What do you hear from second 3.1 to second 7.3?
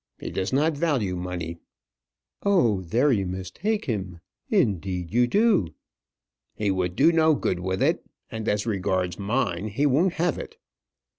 you mistake him; indeed, you do." "He would do